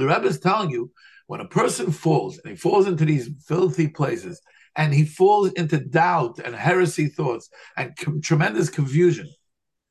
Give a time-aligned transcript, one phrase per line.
[0.00, 0.90] the Rebbe is telling you
[1.26, 4.40] when a person falls and he falls into these filthy places
[4.76, 9.28] and he falls into doubt and heresy thoughts and com- tremendous confusion,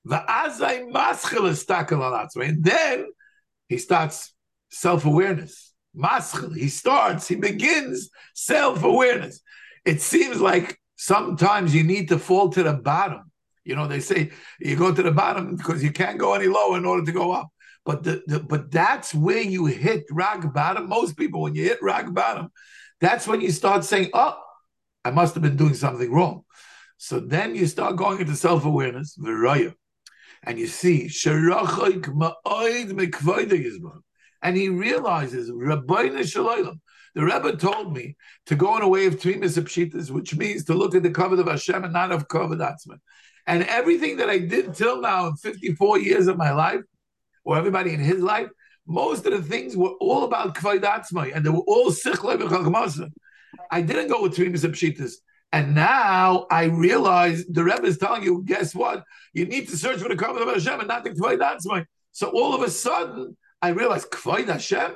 [0.06, 0.22] and
[2.64, 3.06] then
[3.70, 4.34] he starts
[4.72, 5.74] self awareness.
[5.96, 6.56] maschil.
[6.56, 9.42] He starts, he begins self awareness.
[9.86, 13.32] It seems like sometimes you need to fall to the bottom.
[13.64, 16.78] You know, they say you go to the bottom because you can't go any lower
[16.78, 17.50] in order to go up.
[17.86, 20.88] But the, the but that's where you hit rock bottom.
[20.88, 22.52] Most people, when you hit rock bottom,
[23.00, 24.38] that's when you start saying, "Oh,
[25.04, 26.44] I must have been doing something wrong."
[26.98, 29.18] So then you start going into self awareness,
[30.44, 31.08] and you see
[34.44, 35.48] and he realizes
[37.14, 40.74] the Rebbe told me to go in a way of Tmimis Pshitas, which means to
[40.74, 43.00] look at the Kavod of Hashem and not of Atzman.
[43.48, 46.82] And everything that I did till now in 54 years of my life,
[47.44, 48.50] or everybody in his life,
[48.88, 53.10] most of the things were all about Kavod Atzmai, and they were all Sichle v'Chachmasa.
[53.70, 55.14] I didn't go with Tmimis Pshitas.
[55.54, 59.04] And now I realize the Rebbe is telling you, guess what?
[59.34, 61.86] You need to search for the Kavod of Hashem and not the Kavod Atzmai.
[62.12, 64.94] So all of a sudden, I realized Kvoid Hashem.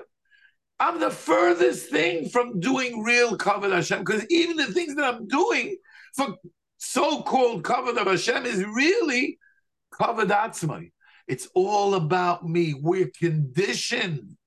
[0.79, 5.27] I'm the furthest thing from doing real Kavod Hashem because even the things that I'm
[5.27, 5.77] doing
[6.15, 6.35] for
[6.77, 9.37] so-called Kavod of Hashem is really
[9.93, 10.91] Kavod Atzmai.
[11.27, 12.73] It's all about me.
[12.73, 14.37] We're conditioned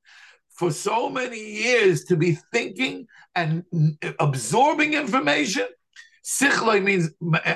[0.50, 3.64] for so many years to be thinking and
[4.18, 5.66] absorbing information.
[6.24, 7.10] Sichloi means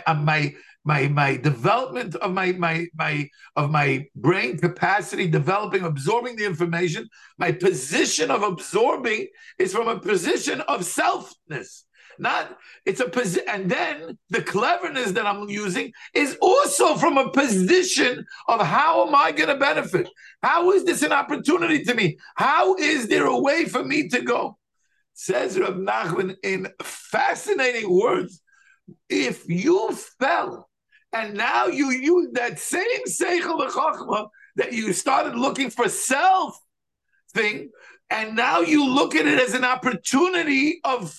[0.07, 6.37] uh, my my my development of my my my of my brain capacity developing absorbing
[6.37, 11.85] the information my position of absorbing is from a position of selfness
[12.23, 12.57] not
[12.87, 18.25] it's a position and then the cleverness that i'm using is also from a position
[18.49, 20.09] of how am i going to benefit?
[20.43, 22.19] How is this an opportunity to me?
[22.35, 24.59] How is there a way for me to go?
[25.15, 28.41] Says Rab Nachman in fascinating words
[29.09, 30.69] if you fell
[31.13, 36.59] and now you use that same seichel chachma that you started looking for self
[37.35, 37.71] thing,
[38.11, 41.19] and now you look at it as an opportunity of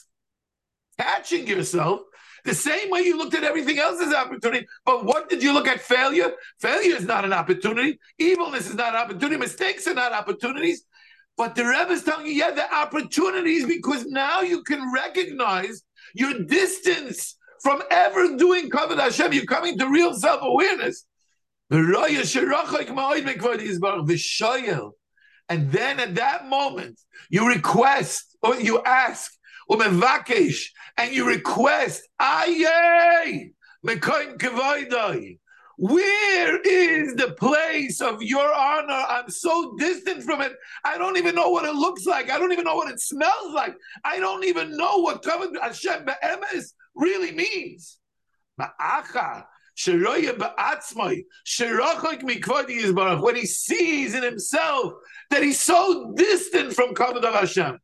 [0.99, 2.01] catching yourself.
[2.45, 4.67] The same way you looked at everything else as opportunity.
[4.85, 6.33] But what did you look at failure?
[6.59, 7.99] Failure is not an opportunity.
[8.19, 9.37] Evilness is not an opportunity.
[9.37, 10.83] Mistakes are not opportunities.
[11.37, 15.83] But the Rebbe is telling you, yeah, the opportunities because now you can recognize
[16.13, 19.33] your distance from ever doing Kavod Hashem.
[19.33, 21.05] You're coming to real self awareness.
[25.49, 26.99] And then at that moment,
[27.29, 29.31] you request or you ask,
[29.69, 32.07] and you request,
[35.75, 39.06] where is the place of your honor?
[39.09, 40.53] I'm so distant from it.
[40.84, 42.29] I don't even know what it looks like.
[42.29, 43.75] I don't even know what it smells like.
[44.06, 47.97] I don't even know what Kavod Hashem be'emes really means.
[48.56, 48.69] When
[53.35, 54.94] he sees in himself
[55.31, 57.80] that he's so distant from Kavod of Hashem.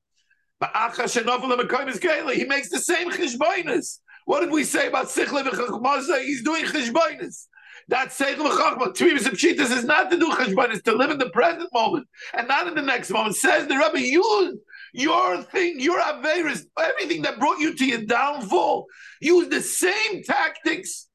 [0.62, 4.00] He makes the same cheshboinus.
[4.26, 6.22] What did we say about Sichle v'chachmaza?
[6.24, 7.48] He's doing cheshboinus.
[7.88, 11.30] That Seichel v'chachma, Tmimis of Pshitas is not to do cheshboinus, to live in the
[11.30, 13.36] present moment and not in the next moment.
[13.36, 14.58] Says the Rabbi, use
[14.94, 18.86] your thing, your Averis, everything that brought you to your downfall.
[19.22, 21.08] Use the same tactics,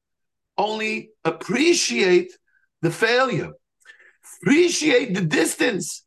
[0.57, 2.31] only appreciate
[2.81, 3.51] the failure.
[4.41, 6.03] Appreciate the distance.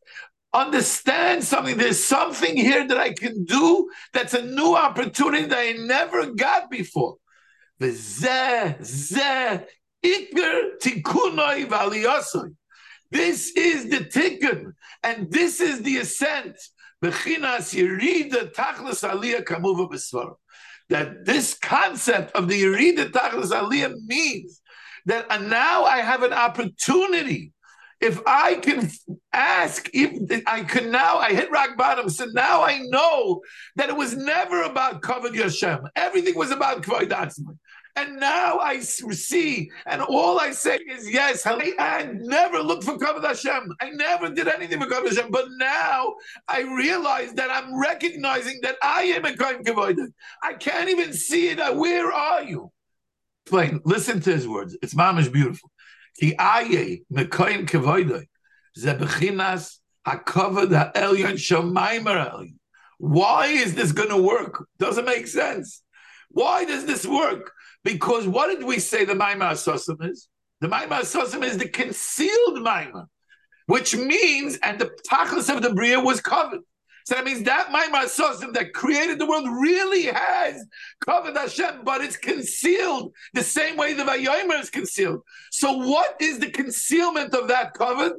[0.53, 1.77] Understand something.
[1.77, 6.71] There's something here that I can do that's a new opportunity that I never got
[6.71, 7.17] before.
[7.79, 8.23] This
[13.51, 14.73] is the tikkun,
[15.03, 16.57] and this is the ascent.
[20.89, 24.61] That this concept of the Yerida Tachlis Aliyah means
[25.05, 27.53] that now I have an opportunity.
[28.01, 28.89] If I can
[29.33, 32.09] ask, if I can now, I hit rock bottom.
[32.09, 33.41] So now I know
[33.75, 35.81] that it was never about Kavod Hashem.
[35.95, 37.11] Everything was about Kavod
[37.99, 41.45] and now I see, and all I say is yes.
[41.45, 43.75] I never looked for Kavod Hashem.
[43.81, 45.31] I never did anything for Kavod Hashem.
[45.31, 46.15] But now
[46.47, 49.97] I realize that I'm recognizing that I am a Kohen Kavod.
[50.41, 51.59] I can't even see it.
[51.75, 52.71] Where are you?
[53.45, 53.81] Explain.
[53.83, 54.77] Listen to his words.
[54.81, 55.69] It's mamish beautiful.
[56.19, 58.25] Ki aye mekoyin kavoidoi
[58.75, 62.53] ze bechinas hakavod ha'elyon shomaymer elyon.
[62.97, 64.67] Why is this going to work?
[64.77, 65.81] Doesn't make sense.
[66.29, 67.51] Why does this work?
[67.83, 70.27] Because what did we say the Maimah Asosim is?
[70.59, 73.07] The Maimah Asosim is the concealed Maimah.
[73.69, 76.61] which means, and the tachlis of the Bria was covered.
[77.09, 80.63] So that means that Maimar Sosim that created the world really has
[81.03, 85.21] covered Hashem, but it's concealed the same way the Vayomer is concealed.
[85.49, 88.13] So what is the concealment of that covered?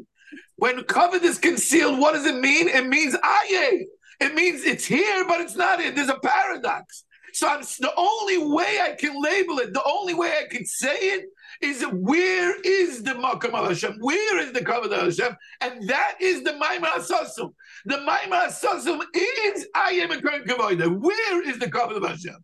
[0.56, 2.66] When covered is concealed, what does it mean?
[2.66, 3.84] It means aye.
[4.18, 5.92] It means it's here, but it's not here.
[5.92, 7.04] There's a paradox.
[7.32, 10.96] So I'm the only way I can label it, the only way I can say
[10.96, 11.26] it
[11.60, 13.96] is where is the Makam al Hashem?
[14.00, 15.36] Where is the Kavod of Hashem?
[15.60, 17.52] And that is the Maimar Asasum.
[17.84, 20.88] The Maimar Asasum is I am a current Kavoida.
[20.88, 22.36] Where is the Kavod of Hashem?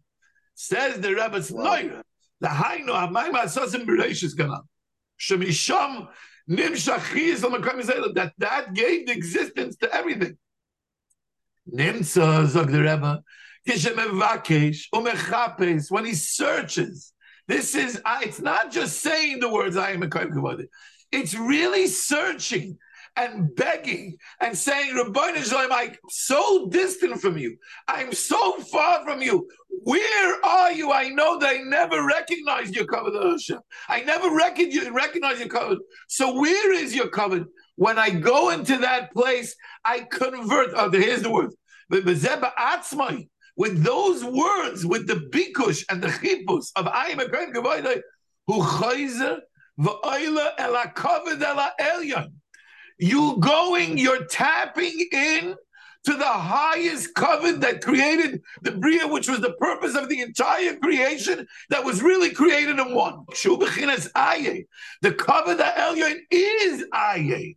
[0.54, 2.02] Says the Rebbe Snoyer.
[2.40, 4.62] The Hainu Maimar Asasum Bereshis Ganan.
[5.18, 6.08] Shemisham
[6.48, 7.40] Nimshachis
[8.14, 10.36] that that gave the existence to everything.
[11.72, 13.22] Nimsa Zog the Rebbe.
[15.88, 17.12] When he searches
[17.48, 20.69] this is, it's not just saying the words, I am a Kohen
[21.12, 22.78] It's really searching
[23.16, 27.56] and begging and saying, Ribono Shel Olam, I'm so distant from you.
[27.88, 29.48] I'm so far from you.
[29.69, 30.93] Where are you?
[30.93, 33.58] I know that I never recognized your covenant, oh, Hashem.
[33.88, 35.82] I never recognized your covenant.
[36.08, 37.49] So where is your covenant?
[37.76, 39.54] When I go into that place,
[39.84, 40.70] I convert.
[40.75, 41.52] Oh, here's the word
[43.56, 48.02] with those words, with the bikush and the chipus of Ayim Akron Gavoidai,
[48.46, 49.40] who chayzer
[49.78, 52.32] v'oila el hakavod el elyon.
[52.98, 55.54] You going, you're tapping in
[56.06, 60.76] to the highest covenant that created the Bria, which was the purpose of the entire
[60.76, 63.24] creation that was really created in one.
[63.28, 67.56] The covenant Elyon is Aye.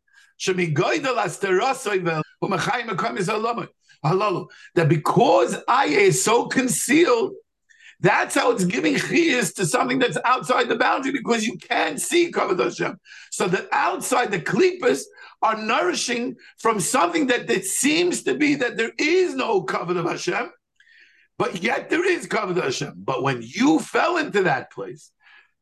[4.05, 4.47] Halalu.
[4.75, 7.33] That because ayah is so concealed,
[8.01, 12.31] that's how it's giving chiyas to something that's outside the boundary because you can't see
[12.31, 12.97] kavod Hashem.
[13.29, 15.01] So the outside, the klipas
[15.41, 20.05] are nourishing from something that it seems to be that there is no kavod of
[20.05, 20.49] Hashem,
[21.37, 22.93] but yet there is kavod Hashem.
[22.97, 25.11] But when you fell into that place,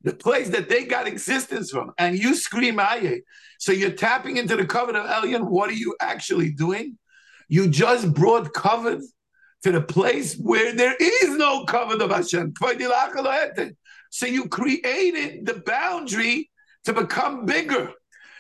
[0.04, 3.18] the place that they got existence from, and you scream ayah,
[3.58, 5.50] so you're tapping into the covenant of Elyon.
[5.50, 7.00] What are you actually doing?
[7.48, 9.02] You just brought covered
[9.64, 12.54] to the place where there is no covered of Hashem.
[14.10, 16.50] So you created the boundary
[16.86, 17.92] to become bigger.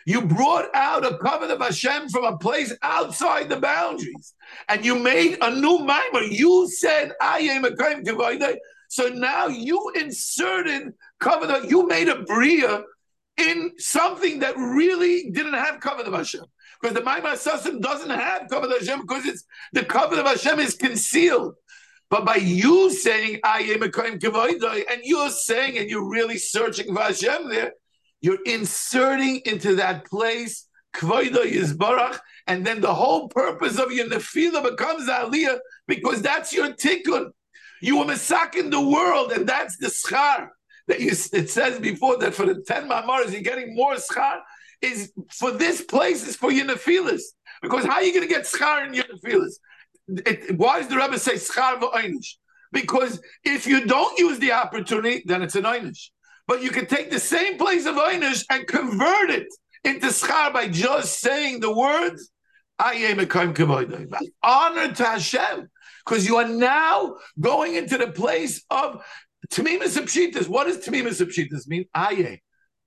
[0.06, 4.34] You brought out a covenant of Hashem from a place outside the boundaries,
[4.70, 6.24] and you made a new mimer.
[6.24, 8.06] You said, "I am a kaim
[8.88, 11.70] So now you inserted covenant.
[11.70, 12.84] You made a bria
[13.36, 16.46] in something that really didn't have covenant of Hashem
[16.82, 19.44] because the Maimar Sasim doesn't have Kavod Hashem because it's
[19.74, 21.56] the Kavod of Hashem is concealed.
[22.10, 26.94] But by you saying I am a Kohen and you're saying and you're really searching
[26.94, 27.74] for Hashem there,
[28.22, 34.64] you're inserting into that place Kvoida Yisbarach, and then the whole purpose of your nefila
[34.64, 37.32] becomes aliyah because that's your tikkun.
[37.82, 40.48] You were masakin the world, and that's the schar
[40.88, 41.10] that you.
[41.10, 44.40] It says before that for the ten mamaras you're getting more schar
[44.82, 46.68] is for this place is for your.
[47.62, 49.06] Because how are you going to get schar in your?
[50.56, 52.36] Why does the Rebbe say schar v'einish?
[52.72, 56.10] Because if you don't use the opportunity, then it's an einish.
[56.48, 59.48] But you can take the same place of einish and convert it
[59.84, 62.32] into schar by just saying the words,
[62.80, 63.26] I am a
[64.44, 65.70] Honor to Hashem.
[66.06, 69.04] Because you are now going into the place of
[69.50, 70.48] Tamimas Pshitas.
[70.48, 71.86] What does Tamimas Pshitas mean?
[71.94, 72.40] Aye.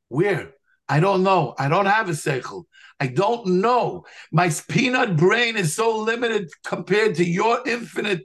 [0.09, 0.53] Where?
[0.91, 1.55] I don't know.
[1.57, 2.65] I don't have a seichel.
[2.99, 4.05] I don't know.
[4.33, 8.23] My peanut brain is so limited compared to your infinite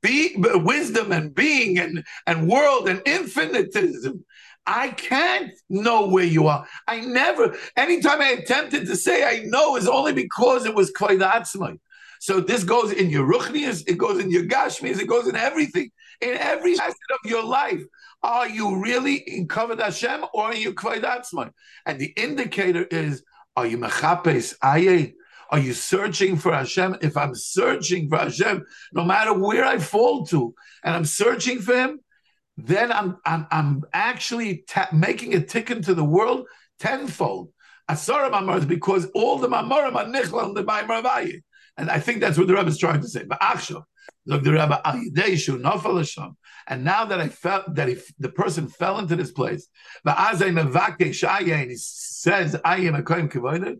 [0.00, 4.22] be- wisdom and being and, and world and infinitism.
[4.66, 6.66] I can't know where you are.
[6.88, 11.78] I never, anytime I attempted to say I know is only because it was Kvaidatzmai.
[12.20, 15.90] So this goes in your ruchnias, it goes in your gashmias, it goes in everything,
[16.20, 17.82] in every facet of your life.
[18.22, 21.52] Are you really in Kavod Hashem or are you Kvaidatzman?
[21.84, 23.22] And the indicator is,
[23.56, 25.12] are you Mechapes Aye?
[25.50, 26.96] Are you searching for Hashem?
[27.02, 31.74] If I'm searching for Hashem, no matter where I fall to, and I'm searching for
[31.74, 32.00] Him,
[32.56, 36.46] then I'm I'm, I'm actually ta- making a ticket to the world
[36.80, 37.50] tenfold.
[37.88, 41.02] Asara mamar because all the mamarim are nichel and the ma'amar
[41.76, 43.24] And I think that's what the Rebbe is trying to say.
[43.24, 43.84] But achshav,
[44.26, 44.80] look, the Rebbe,
[46.68, 49.68] and now that I felt that if the person fell into this place,
[50.04, 53.76] and he says, I am a kohen kivoider,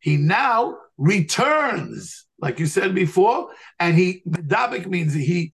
[0.00, 5.46] he now returns, like you said before, and he medabek means he